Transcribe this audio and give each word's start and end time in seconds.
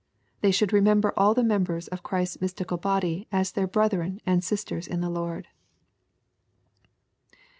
They 0.41 0.49
should 0.49 0.73
remember 0.73 1.13
all 1.15 1.35
the 1.35 1.43
members 1.43 1.87
of 1.89 2.01
Christ's 2.01 2.41
mystical 2.41 2.79
tody 2.79 3.27
aa 3.31 3.43
their 3.53 3.67
brethren 3.67 4.19
and 4.25 4.43
sisters 4.43 4.87
in 4.87 4.99
the 4.99 5.11
Lord. 5.11 5.47